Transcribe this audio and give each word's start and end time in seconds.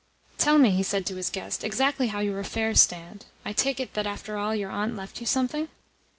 "Tell 0.39 0.57
me," 0.57 0.71
he 0.71 0.81
said 0.81 1.05
to 1.05 1.15
his 1.15 1.29
guest, 1.29 1.63
"exactly 1.63 2.07
how 2.07 2.21
your 2.21 2.39
affairs 2.39 2.81
stand. 2.81 3.25
I 3.45 3.53
take 3.53 3.79
it 3.79 3.93
that, 3.93 4.07
after 4.07 4.35
all, 4.35 4.55
your 4.55 4.71
aunt 4.71 4.95
left 4.95 5.19
you 5.19 5.27
something?" 5.27 5.67